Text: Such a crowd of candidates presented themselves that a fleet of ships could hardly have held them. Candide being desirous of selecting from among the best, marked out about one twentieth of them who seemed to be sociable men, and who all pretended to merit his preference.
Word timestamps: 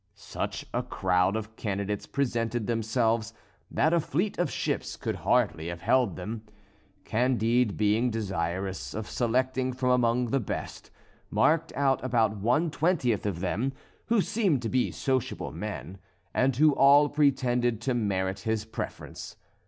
Such 0.15 0.65
a 0.73 0.81
crowd 0.81 1.35
of 1.35 1.55
candidates 1.55 2.07
presented 2.07 2.65
themselves 2.65 3.35
that 3.69 3.93
a 3.93 3.99
fleet 3.99 4.39
of 4.39 4.49
ships 4.49 4.97
could 4.97 5.17
hardly 5.17 5.67
have 5.67 5.81
held 5.81 6.15
them. 6.15 6.41
Candide 7.05 7.77
being 7.77 8.09
desirous 8.09 8.95
of 8.95 9.07
selecting 9.07 9.73
from 9.73 9.91
among 9.91 10.31
the 10.31 10.39
best, 10.39 10.89
marked 11.29 11.71
out 11.75 12.03
about 12.03 12.35
one 12.37 12.71
twentieth 12.71 13.27
of 13.27 13.41
them 13.41 13.73
who 14.07 14.21
seemed 14.21 14.63
to 14.63 14.69
be 14.69 14.89
sociable 14.89 15.51
men, 15.51 15.99
and 16.33 16.55
who 16.55 16.73
all 16.73 17.07
pretended 17.07 17.79
to 17.81 17.93
merit 17.93 18.39
his 18.39 18.65
preference. 18.65 19.35